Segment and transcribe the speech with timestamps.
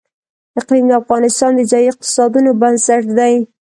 [0.59, 3.33] اقلیم د افغانستان د ځایي اقتصادونو بنسټ دی.